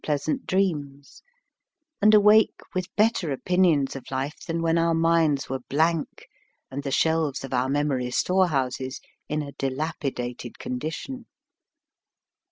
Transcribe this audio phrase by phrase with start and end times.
[0.03, 1.21] 85 some pleasant dreams,
[2.01, 6.27] and awake with better opinions of life than when our minds were blank
[6.71, 11.27] and the shelves of our memories' storehouses in a di lapitated condition.